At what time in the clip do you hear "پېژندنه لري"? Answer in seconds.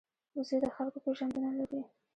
1.05-1.81